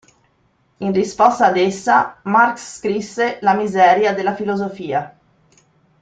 In 0.79 0.93
risposta 0.93 1.45
ad 1.45 1.57
essa 1.57 2.17
Marx 2.23 2.77
scrisse 2.79 3.37
la 3.41 3.53
"Miseria 3.53 4.13
della 4.15 4.33
filosofia". 4.33 5.15